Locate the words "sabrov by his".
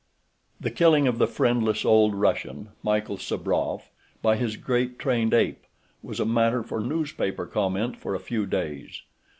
3.19-4.55